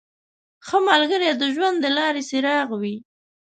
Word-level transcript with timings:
•ښه 0.67 0.77
ملګری 0.89 1.29
د 1.35 1.43
ژوند 1.55 1.77
د 1.81 1.85
لارې 1.97 2.21
څراغ 2.29 2.69
وي. 2.81 2.95